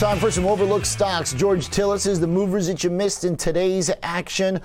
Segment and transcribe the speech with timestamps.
[0.00, 1.34] time for some overlooked stocks.
[1.34, 4.58] George Tsilis is the movers that you missed in today's action.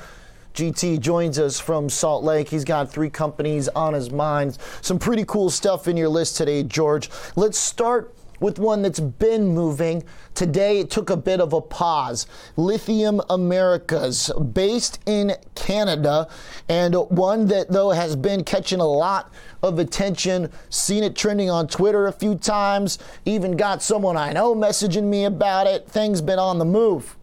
[0.54, 2.48] GT joins us from Salt Lake.
[2.48, 4.58] He's got three companies on his mind.
[4.80, 7.10] Some pretty cool stuff in your list today, George.
[7.36, 10.04] Let's start with one that's been moving.
[10.34, 12.28] Today it took a bit of a pause.
[12.58, 16.28] Lithium Americas, based in Canada,
[16.70, 19.32] and one that, though, has been catching a lot
[19.64, 20.52] of attention.
[20.70, 25.26] Seen it trending on Twitter a few times, even got someone I know messaging me
[25.26, 25.88] about it.
[25.88, 27.16] Things been on the move.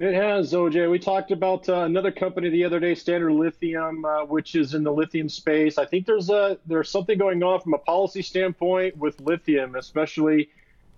[0.00, 0.88] It has, OJ.
[0.88, 4.84] We talked about uh, another company the other day, Standard Lithium, uh, which is in
[4.84, 5.76] the lithium space.
[5.76, 10.50] I think there's a there's something going on from a policy standpoint with lithium, especially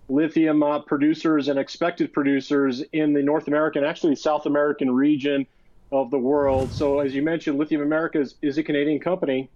[0.07, 5.47] lithium uh, producers and expected producers in the North American, actually South American region
[5.91, 6.71] of the world.
[6.71, 9.49] So, as you mentioned, Lithium America is, is a Canadian company,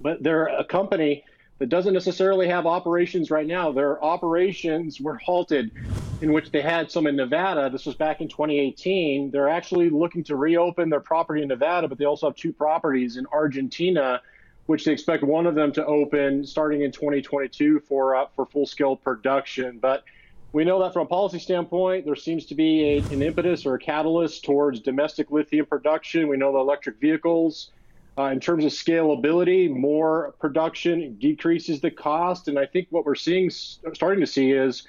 [0.00, 1.24] but they're a company
[1.58, 3.72] that doesn't necessarily have operations right now.
[3.72, 5.72] Their operations were halted,
[6.20, 7.68] in which they had some in Nevada.
[7.70, 9.30] This was back in 2018.
[9.30, 13.16] They're actually looking to reopen their property in Nevada, but they also have two properties
[13.16, 14.20] in Argentina,
[14.66, 18.66] which they expect one of them to open starting in 2022 for uh, for full
[18.66, 19.78] scale production.
[19.78, 20.04] But
[20.52, 23.74] we know that from a policy standpoint, there seems to be a, an impetus or
[23.74, 26.28] a catalyst towards domestic lithium production.
[26.28, 27.72] We know the electric vehicles
[28.18, 32.48] uh, in terms of scalability, more production decreases the cost.
[32.48, 34.86] And I think what we're seeing, starting to see, is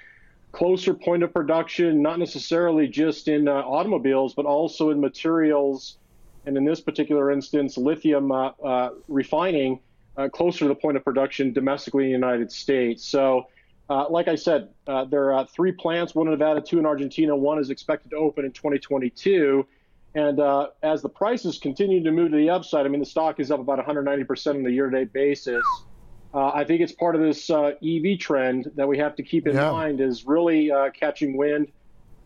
[0.51, 5.97] closer point of production, not necessarily just in uh, automobiles, but also in materials.
[6.45, 9.79] And in this particular instance, lithium uh, uh refining
[10.15, 13.05] uh, closer to the point of production domestically in the United States.
[13.05, 13.47] So,
[13.89, 17.35] uh, like I said, there are three plants, one in Nevada, two in Argentina.
[17.35, 19.65] One is expected to open in 2022.
[20.15, 23.39] And uh, as the prices continue to move to the upside, I mean, the stock
[23.39, 25.63] is up about 190% on a year to date basis.
[26.33, 29.47] Uh, I think it's part of this uh, EV trend that we have to keep
[29.47, 29.71] in yeah.
[29.71, 31.71] mind is really uh, catching wind.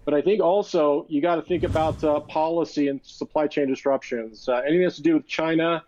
[0.05, 4.49] But I think also you got to think about uh, policy and supply chain disruptions.
[4.49, 5.83] Uh, anything that's to do with China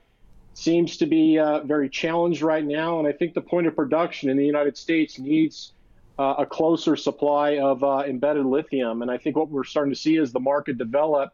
[0.54, 3.00] seems to be very challenged right now.
[3.00, 5.74] And I think the point of production in the United States needs
[6.20, 9.02] a closer supply of embedded lithium.
[9.02, 11.34] And I think what we're starting to see is the market develop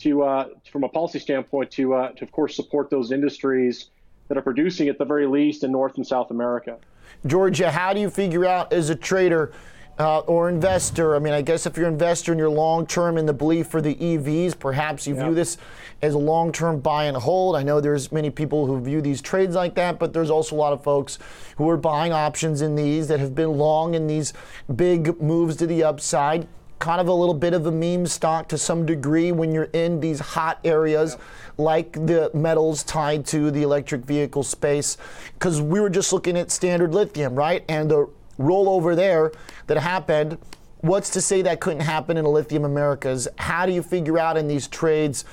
[0.00, 3.90] to, uh, from a policy standpoint, to, uh, to of course support those industries
[4.30, 6.78] that are producing at the very least in North and South America.
[7.26, 9.52] Georgia, how do you figure out as a trader
[9.98, 11.16] uh, or investor?
[11.16, 13.66] I mean, I guess if you're an investor and you're long term in the belief
[13.66, 15.58] for the EVs, perhaps you view this
[16.00, 17.56] as a long term buy and hold.
[17.56, 20.58] I know there's many people who view these trades like that, but there's also a
[20.58, 21.18] lot of folks
[21.56, 24.32] who are buying options in these that have been long in these
[24.76, 26.46] big moves to the upside
[26.80, 30.00] kind of a little bit of a meme stock to some degree when you're in
[30.00, 31.20] these hot areas yep.
[31.58, 34.96] like the metals tied to the electric vehicle space.
[35.34, 37.64] Because we were just looking at standard lithium, right?
[37.68, 38.08] And the
[38.38, 39.30] rollover there
[39.68, 40.38] that happened.
[40.78, 43.28] What's to say that couldn't happen in a lithium Americas?
[43.36, 45.24] How do you figure out in these trades?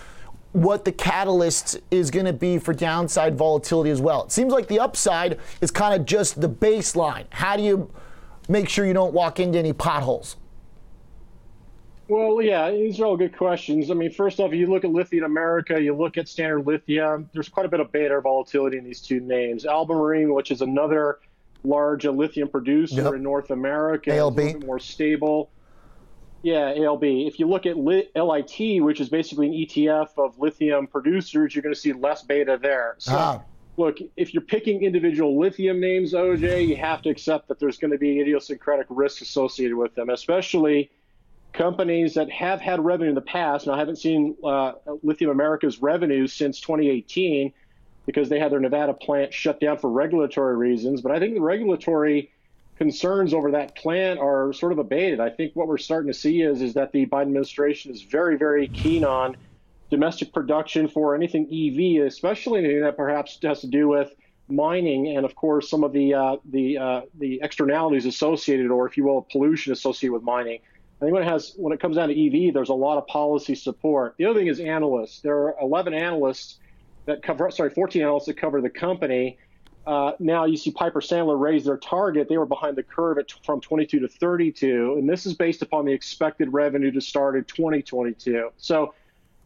[0.54, 4.24] what the catalyst is going to be for downside volatility as well.
[4.24, 7.26] It seems like the upside is kind of just the baseline.
[7.30, 7.92] How do you
[8.50, 10.36] make sure you don't walk into any potholes?
[12.08, 13.92] Well, yeah, these are all good questions.
[13.92, 17.50] I mean, first off, you look at Lithium America, you look at Standard Lithium, there's
[17.50, 19.66] quite a bit of beta volatility in these two names.
[19.66, 21.20] Albemarle, which is another
[21.64, 23.14] large lithium producer yep.
[23.14, 24.66] in North America, ALB.
[24.66, 25.50] more stable.
[26.44, 27.28] Yeah, ALB.
[27.28, 31.76] If you look at LIT, which is basically an ETF of lithium producers, you're going
[31.76, 32.96] to see less beta there.
[33.00, 33.42] So, ah.
[33.76, 37.92] look, if you're picking individual lithium names, OJ, you have to accept that there's going
[37.92, 40.90] to be idiosyncratic risk associated with them, especially–
[41.58, 43.66] companies that have had revenue in the past.
[43.66, 44.74] and I haven't seen uh,
[45.04, 47.52] Lithium America's revenue since 2018
[48.06, 51.02] because they had their Nevada plant shut down for regulatory reasons.
[51.02, 52.32] But I think the regulatory
[52.78, 55.20] concerns over that plant are sort of abated.
[55.20, 58.38] I think what we're starting to see is is that the Biden administration is very,
[58.38, 59.36] very keen on
[59.90, 64.12] domestic production for anything EV, especially anything that perhaps has to do with
[64.48, 68.96] mining and, of course, some of the uh, the uh, the externalities associated, or if
[68.96, 70.60] you will, pollution associated with mining.
[71.00, 73.06] I think when it has when it comes down to EV, there's a lot of
[73.06, 74.16] policy support.
[74.18, 75.20] The other thing is analysts.
[75.22, 76.58] There are 11 analysts
[77.06, 79.38] that cover, sorry, 14 analysts that cover the company.
[79.86, 82.28] Uh, now you see Piper Sandler raise their target.
[82.28, 85.86] They were behind the curve at, from 22 to 32, and this is based upon
[85.86, 88.50] the expected revenue to start in 2022.
[88.58, 88.94] So,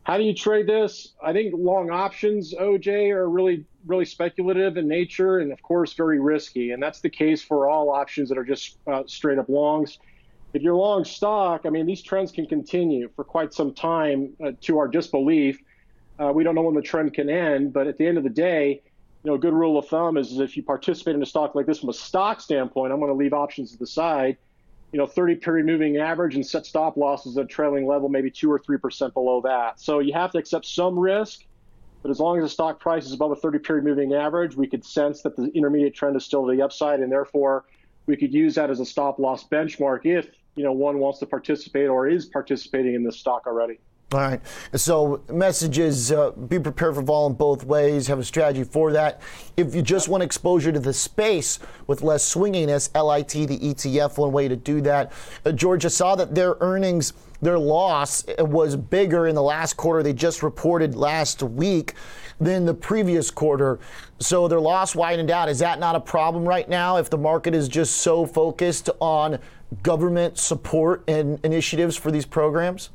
[0.04, 1.13] how do you trade this?
[1.24, 6.19] I think long options, OJ, are really really speculative in nature, and of course very
[6.19, 6.71] risky.
[6.71, 10.00] And that's the case for all options that are just uh, straight up longs
[10.53, 14.51] if you're long stock, I mean, these trends can continue for quite some time uh,
[14.62, 15.59] to our disbelief.
[16.19, 18.30] Uh, we don't know when the trend can end, but at the end of the
[18.30, 18.81] day,
[19.24, 21.56] you know, a good rule of thumb is, is if you participate in a stock
[21.56, 24.38] like this from a stock standpoint, I'm going to leave options to the side.
[24.92, 28.30] you know 30 period moving average and set stop losses at a trailing level maybe
[28.30, 29.80] two or three percent below that.
[29.80, 31.45] So you have to accept some risk.
[32.01, 34.68] But as long as the stock price is above a 30 period moving average, we
[34.68, 37.65] could sense that the intermediate trend is still to the upside, and therefore
[38.07, 41.25] we could use that as a stop loss benchmark if you know one wants to
[41.25, 43.80] participate or is participating in this stock already.
[44.13, 44.42] All right.
[44.75, 49.21] So, messages uh, be prepared for vol in both ways, have a strategy for that.
[49.56, 54.33] If you just want exposure to the space with less swinginess, LIT, the ETF, one
[54.33, 55.13] way to do that.
[55.45, 60.13] Uh, Georgia saw that their earnings, their loss was bigger in the last quarter they
[60.13, 61.95] just reported last week
[62.39, 63.79] than the previous quarter.
[64.19, 65.47] So, their loss widened out.
[65.47, 69.39] Is that not a problem right now if the market is just so focused on
[69.83, 72.89] government support and initiatives for these programs?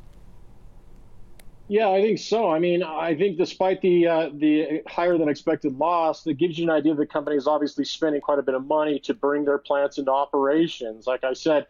[1.69, 2.49] Yeah, I think so.
[2.49, 6.63] I mean, I think despite the uh, the higher than expected loss, that gives you
[6.63, 9.43] an idea that the company is obviously spending quite a bit of money to bring
[9.43, 11.07] their plants into operations.
[11.07, 11.67] Like I said,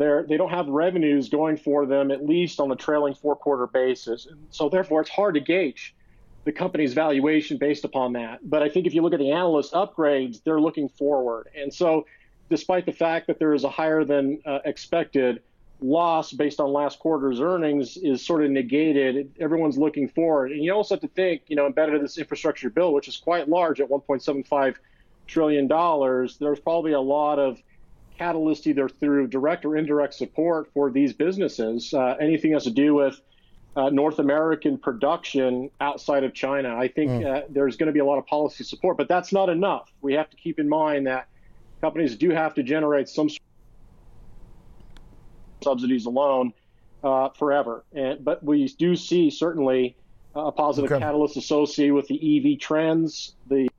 [0.00, 3.66] they're they don't have revenues going for them at least on a trailing four quarter
[3.66, 5.94] basis, and so therefore it's hard to gauge
[6.44, 8.38] the company's valuation based upon that.
[8.42, 12.06] But I think if you look at the analyst upgrades, they're looking forward, and so
[12.48, 15.42] despite the fact that there is a higher than uh, expected
[15.82, 19.32] loss based on last quarter's earnings is sort of negated.
[19.38, 20.52] Everyone's looking forward.
[20.52, 23.16] And you also have to think, you know, embedded in this infrastructure bill, which is
[23.16, 24.74] quite large at $1.75
[25.26, 27.62] trillion, there's probably a lot of
[28.20, 31.94] catalyst either through direct or indirect support for these businesses.
[31.94, 33.18] Uh, anything has to do with
[33.76, 36.76] uh, North American production outside of China.
[36.76, 37.24] I think mm.
[37.24, 39.90] uh, there's going to be a lot of policy support, but that's not enough.
[40.02, 41.28] We have to keep in mind that
[41.80, 43.30] companies do have to generate some
[45.64, 46.52] subsidies alone
[47.02, 47.84] uh, forever.
[47.94, 49.96] And, but we do see certainly
[50.34, 51.00] a positive okay.
[51.00, 52.18] catalyst associated with the
[52.52, 53.70] EV trends, the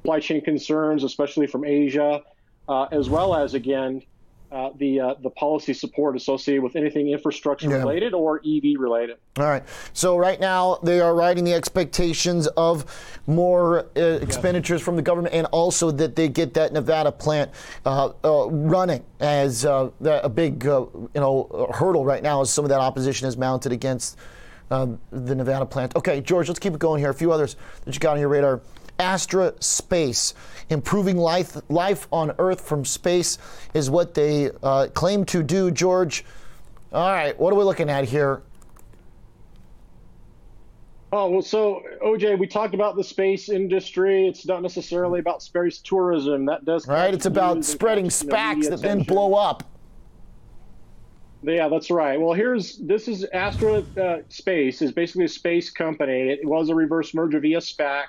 [0.00, 2.22] supply chain concerns, especially from Asia,
[2.68, 4.02] uh, as well as again
[4.52, 7.78] uh, the uh, the policy support associated with anything infrastructure yeah.
[7.78, 9.16] related or EV related.
[9.38, 9.62] All right.
[9.94, 12.84] So right now they are riding the expectations of
[13.26, 17.50] more uh, expenditures from the government, and also that they get that Nevada plant
[17.86, 22.68] uh, uh, running as uh, a big you know hurdle right now, as some of
[22.68, 24.18] that opposition is mounted against
[24.68, 24.98] the
[25.34, 25.96] Nevada plant.
[25.96, 27.10] Okay, George, let's keep it going here.
[27.10, 27.56] A few others
[27.86, 28.60] that you got on your radar.
[29.02, 30.32] Astra Space.
[30.70, 33.36] Improving life, life on Earth from space
[33.74, 35.70] is what they uh, claim to do.
[35.70, 36.24] George,
[36.92, 38.42] all right, what are we looking at here?
[41.14, 44.26] Oh, well, so OJ, we talked about the space industry.
[44.26, 46.46] It's not necessarily about space tourism.
[46.46, 47.12] That does right.
[47.12, 49.64] It's about spreading SPACs that then blow up.
[51.42, 52.18] Yeah, that's right.
[52.18, 56.30] Well, here's this is Astra uh, Space is basically a space company.
[56.30, 58.04] It was a reverse merger via SPAC.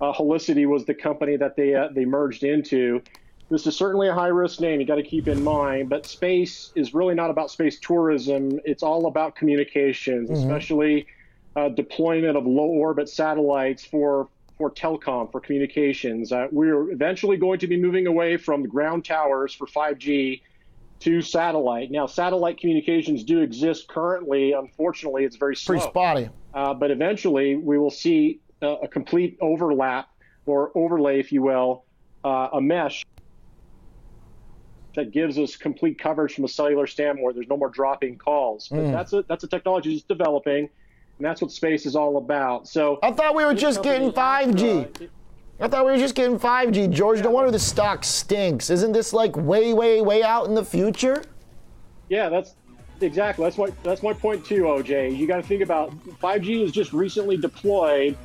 [0.00, 3.02] Uh, Holicity was the company that they uh, they merged into.
[3.50, 4.80] This is certainly a high risk name.
[4.80, 8.58] You got to keep in mind, but space is really not about space tourism.
[8.64, 10.40] It's all about communications, mm-hmm.
[10.40, 11.06] especially
[11.54, 16.32] uh, deployment of low orbit satellites for for telecom for communications.
[16.32, 20.40] Uh, we're eventually going to be moving away from the ground towers for 5G
[21.00, 21.90] to satellite.
[21.90, 24.52] Now, satellite communications do exist currently.
[24.52, 25.74] Unfortunately, it's very slow.
[25.74, 26.30] Pretty spotty.
[26.54, 30.08] Uh, but eventually, we will see a, complete overlap
[30.46, 31.84] or overlay, if you will,
[32.24, 33.04] uh, a mesh
[34.94, 37.34] that gives us complete coverage from a cellular standpoint.
[37.34, 38.68] There's no more dropping calls.
[38.68, 38.92] But mm.
[38.92, 40.68] that's a that's a technology that's developing,
[41.18, 42.68] and that's what space is all about.
[42.68, 45.08] So I thought we were just getting 5G.
[45.60, 47.20] I thought we were just getting 5G, George.
[47.20, 48.70] No wonder the stock stinks.
[48.70, 51.22] Isn't this like way, way, way out in the future?
[52.08, 52.54] Yeah, that's
[53.00, 53.44] exactly.
[53.44, 55.16] That's my that's my point too, OJ.
[55.16, 58.16] You got to think about 5G is just recently deployed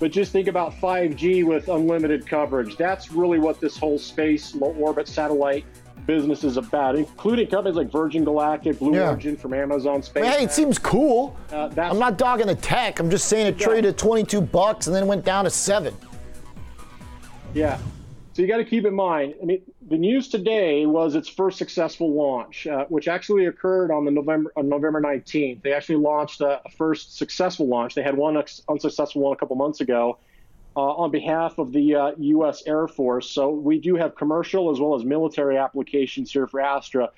[0.00, 2.76] but just think about 5G with unlimited coverage.
[2.76, 5.66] That's really what this whole space low orbit satellite
[6.06, 9.10] business is about, including companies like Virgin Galactic, Blue yeah.
[9.10, 10.24] Origin from Amazon Space.
[10.24, 11.36] Hey, it seems cool.
[11.52, 12.98] Uh, I'm not dogging the tech.
[12.98, 15.94] I'm just saying it traded at 22 bucks and then went down to seven.
[17.52, 17.78] Yeah.
[18.40, 19.34] So you got to keep in mind.
[19.42, 24.06] I mean, the news today was its first successful launch, uh, which actually occurred on
[24.06, 25.60] the November on November 19th.
[25.62, 27.94] They actually launched a, a first successful launch.
[27.94, 30.20] They had one unsuccessful one a couple months ago
[30.74, 32.62] uh, on behalf of the uh, U.S.
[32.66, 33.30] Air Force.
[33.30, 37.10] So we do have commercial as well as military applications here for Astra.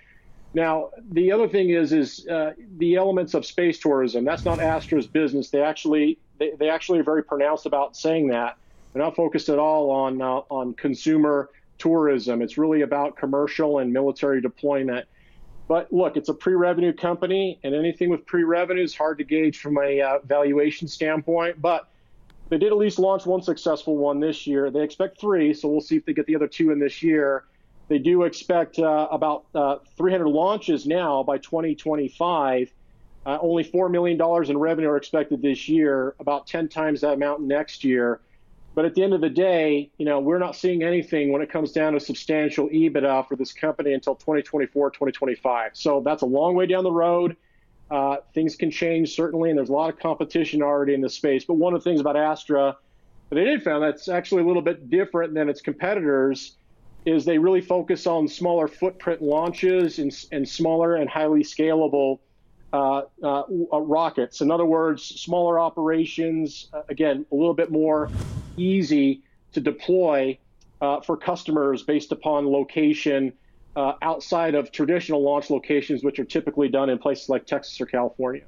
[0.54, 4.24] Now, the other thing is is uh, the elements of space tourism.
[4.24, 5.50] That's not Astra's business.
[5.50, 8.56] They actually they, they actually are very pronounced about saying that.
[8.92, 12.42] They're not focused at all on uh, on consumer tourism.
[12.42, 15.06] It's really about commercial and military deployment.
[15.68, 19.78] But look, it's a pre-revenue company, and anything with pre-revenue is hard to gauge from
[19.78, 21.62] a uh, valuation standpoint.
[21.62, 21.88] But
[22.50, 24.70] they did at least launch one successful one this year.
[24.70, 27.44] They expect three, so we'll see if they get the other two in this year.
[27.88, 32.72] They do expect uh, about uh, 300 launches now by 2025.
[33.24, 34.20] Uh, only $4 million
[34.50, 38.20] in revenue are expected this year, about 10 times that amount next year.
[38.74, 41.50] But at the end of the day, you know, we're not seeing anything when it
[41.50, 45.72] comes down to substantial EBITDA for this company until 2024, 2025.
[45.74, 47.36] So that's a long way down the road.
[47.90, 51.44] Uh, things can change certainly, and there's a lot of competition already in the space.
[51.44, 52.76] But one of the things about Astra
[53.28, 56.56] that I did found that's actually a little bit different than its competitors
[57.04, 62.20] is they really focus on smaller footprint launches and, and smaller and highly scalable
[62.72, 64.40] uh, uh, rockets.
[64.40, 68.10] In other words, smaller operations, uh, again, a little bit more
[68.56, 70.38] easy to deploy
[70.80, 73.32] uh, for customers based upon location
[73.76, 77.86] uh, outside of traditional launch locations, which are typically done in places like Texas or
[77.86, 78.42] California.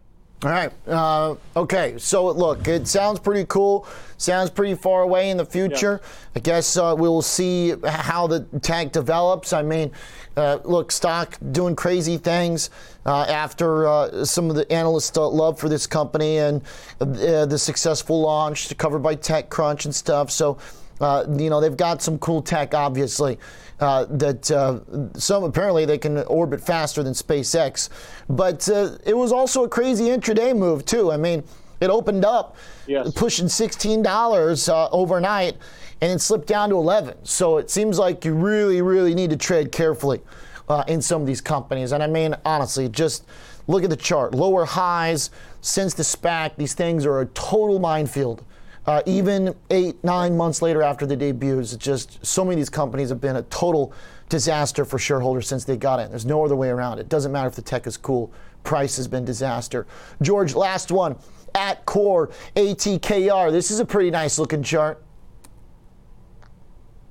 [0.44, 0.70] All right.
[0.86, 1.94] Uh, okay.
[1.96, 3.86] So look, it sounds pretty cool.
[4.18, 6.00] Sounds pretty far away in the future.
[6.02, 6.08] Yeah.
[6.36, 9.54] I guess uh, we will see how the tech develops.
[9.54, 9.90] I mean,
[10.36, 12.68] uh, look, stock doing crazy things
[13.06, 16.62] uh, after uh, some of the analysts' love for this company and
[17.00, 20.30] uh, the successful launch covered by TechCrunch and stuff.
[20.30, 20.58] So
[21.00, 23.38] uh, you know, they've got some cool tech, obviously,
[23.80, 24.80] uh, that uh,
[25.18, 27.88] some apparently they can orbit faster than SpaceX.
[28.28, 31.10] But uh, it was also a crazy intraday move, too.
[31.10, 31.42] I mean,
[31.80, 33.12] it opened up yes.
[33.14, 35.56] pushing $16 uh, overnight
[36.00, 37.16] and it slipped down to 11.
[37.24, 40.20] So it seems like you really, really need to tread carefully
[40.68, 41.92] uh, in some of these companies.
[41.92, 43.26] And I mean, honestly, just
[43.66, 44.34] look at the chart.
[44.34, 48.44] Lower highs since the SPAC, these things are a total minefield.
[48.86, 53.08] Uh, even eight, nine months later after the debuts, just so many of these companies
[53.08, 53.92] have been a total
[54.28, 56.10] disaster for shareholders since they got in.
[56.10, 57.08] There's no other way around it.
[57.08, 59.86] Doesn't matter if the tech is cool, price has been disaster.
[60.20, 61.16] George, last one.
[61.54, 63.52] Atkore ATKR.
[63.52, 65.02] This is a pretty nice looking chart.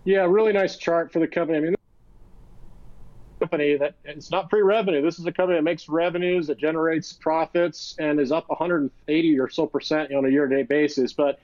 [0.04, 1.58] Yeah, really nice chart for the company.
[1.58, 1.76] I mean,
[3.40, 5.02] company that it's not pre-revenue.
[5.02, 9.50] This is a company that makes revenues, that generates profits, and is up 180 or
[9.50, 11.14] so percent on a year-to-date basis.
[11.14, 11.40] But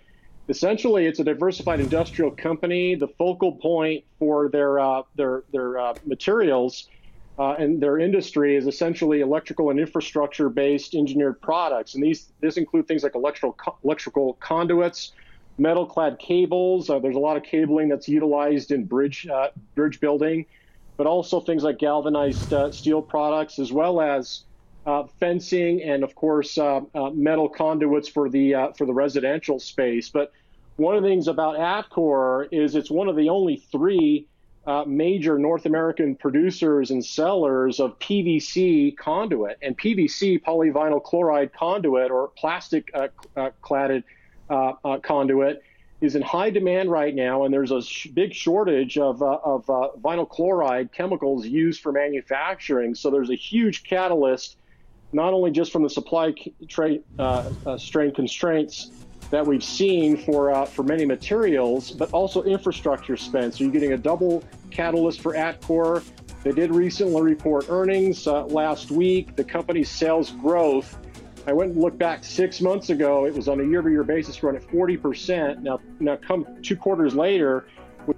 [0.49, 2.95] essentially it's a diversified industrial company.
[2.95, 6.87] The focal point for their uh, their their uh, materials
[7.37, 12.57] uh, and their industry is essentially electrical and infrastructure based engineered products, and these this
[12.57, 15.13] include things like electrical electrical conduits,
[15.57, 16.89] metal clad cables.
[16.89, 20.45] Uh, there's a lot of cabling that's utilized in bridge uh, bridge building,
[20.97, 24.43] but also things like galvanized uh, steel products as well as
[24.85, 29.59] uh, fencing, and of course uh, uh, metal conduits for the uh, for the residential
[29.59, 30.09] space.
[30.09, 30.31] But
[30.77, 34.27] one of the things about Atkore is it's one of the only three
[34.65, 42.11] uh, major North American producers and sellers of PVC conduit and PVC polyvinyl chloride conduit
[42.11, 42.91] or plastic
[43.63, 44.03] cladded
[45.01, 45.61] conduit
[46.01, 49.69] is in high demand right now, and there's a sh- big shortage of, uh, of
[49.69, 52.95] uh, vinyl chloride chemicals used for manufacturing.
[52.95, 54.55] So there's a huge catalyst
[55.11, 56.33] not only just from the supply
[57.17, 58.91] uh, uh, strain constraints
[59.31, 63.53] that we've seen for uh, for many materials, but also infrastructure spend.
[63.53, 66.03] So you're getting a double catalyst for Atkore.
[66.43, 69.35] They did recently report earnings uh, last week.
[69.35, 70.97] The company's sales growth.
[71.47, 73.25] I went and looked back six months ago.
[73.25, 75.61] It was on a year-over-year basis growing at 40%.
[75.61, 77.67] Now, now come two quarters later,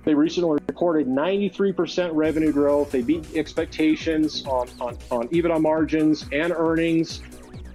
[0.03, 2.91] they recently reported 93% revenue growth.
[2.91, 7.21] They beat expectations on, on, on EBITDA margins and earnings.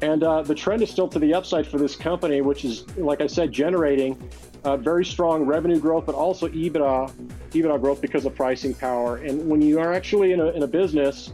[0.02, 3.20] And uh, the trend is still to the upside for this company, which is, like
[3.20, 4.30] I said, generating
[4.64, 7.12] uh, very strong revenue growth, but also EBITDA,
[7.52, 9.16] EBITDA growth because of pricing power.
[9.18, 11.32] And when you are actually in a, in a business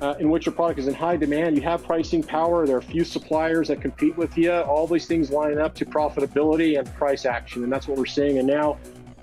[0.00, 2.66] uh, in which your product is in high demand, you have pricing power.
[2.66, 4.52] There are few suppliers that compete with you.
[4.52, 8.38] All these things line up to profitability and price action, and that's what we're seeing.
[8.38, 8.76] And now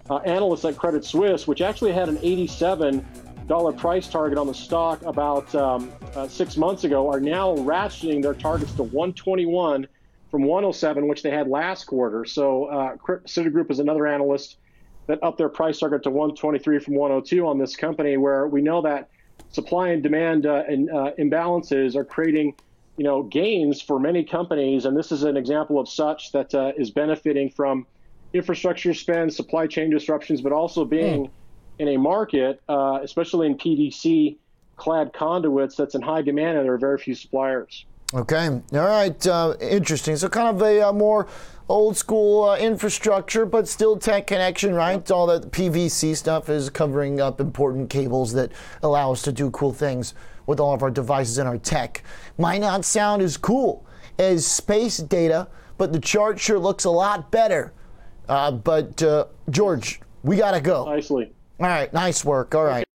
[0.09, 3.05] uh, analysts at Credit Suisse, which actually had an 87
[3.47, 8.21] dollar price target on the stock about um, uh, six months ago, are now ratcheting
[8.21, 9.87] their targets to 121
[10.29, 12.23] from 107, which they had last quarter.
[12.23, 14.57] So uh, Citigroup is another analyst
[15.07, 18.81] that upped their price target to 123 from 102 on this company, where we know
[18.83, 19.09] that
[19.51, 22.55] supply and demand uh, and, uh, imbalances are creating
[22.97, 26.71] you know gains for many companies, and this is an example of such that uh,
[26.77, 27.85] is benefiting from
[28.33, 31.29] infrastructure spend, supply chain disruptions, but also being mm.
[31.79, 34.37] in a market, uh, especially in PVC
[34.77, 37.85] clad conduits, that's in high demand and there are very few suppliers.
[38.13, 40.17] Okay, all right, uh, interesting.
[40.17, 41.27] So, kind of a uh, more
[41.69, 45.09] old school uh, infrastructure, but still tech connection, right?
[45.09, 48.51] All that PVC stuff is covering up important cables that
[48.83, 50.13] allow us to do cool things
[50.45, 52.03] with all of our devices and our tech.
[52.37, 53.85] Might not sound as cool
[54.19, 55.47] as space data,
[55.77, 57.71] but the chart sure looks a lot better
[58.29, 60.85] uh, but uh, George, we got to go.
[60.85, 61.31] Nicely.
[61.59, 62.55] All right, nice work.
[62.55, 62.85] All right.